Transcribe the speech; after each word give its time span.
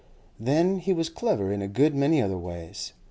Then 0.39 0.79
he 0.79 0.93
was 0.93 1.09
clever 1.09 1.53
in 1.53 1.61
a 1.61 1.67
good 1.67 1.93
many 1.93 2.23
other 2.23 2.39
ways. 2.39 2.93